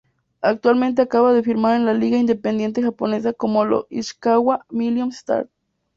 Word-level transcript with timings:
Actualmente 0.41 1.03
acaba 1.03 1.31
de 1.31 1.43
firmar 1.43 1.75
en 1.75 1.85
la 1.85 1.93
liga 1.93 2.17
independiente 2.17 2.81
japonesa 2.81 3.33
con 3.33 3.69
los 3.69 3.85
Ishikawa 3.91 4.65
Million 4.71 5.09
Stars. 5.09 5.49